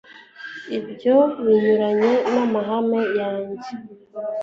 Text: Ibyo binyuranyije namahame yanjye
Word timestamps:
Ibyo 0.77 1.17
binyuranyije 1.43 2.15
namahame 2.33 3.01
yanjye 3.19 3.69